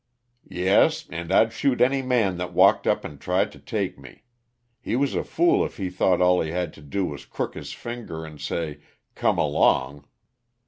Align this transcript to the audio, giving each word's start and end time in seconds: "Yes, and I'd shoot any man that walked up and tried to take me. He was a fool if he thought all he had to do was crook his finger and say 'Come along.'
"Yes, 0.49 1.07
and 1.11 1.31
I'd 1.31 1.53
shoot 1.53 1.79
any 1.79 2.01
man 2.01 2.37
that 2.37 2.53
walked 2.53 2.87
up 2.87 3.05
and 3.05 3.21
tried 3.21 3.51
to 3.51 3.59
take 3.59 3.99
me. 3.99 4.23
He 4.81 4.95
was 4.95 5.13
a 5.13 5.23
fool 5.23 5.63
if 5.63 5.77
he 5.77 5.91
thought 5.91 6.21
all 6.23 6.41
he 6.41 6.49
had 6.49 6.73
to 6.73 6.81
do 6.81 7.05
was 7.05 7.23
crook 7.23 7.53
his 7.53 7.71
finger 7.71 8.25
and 8.25 8.41
say 8.41 8.79
'Come 9.13 9.37
along.' 9.37 10.05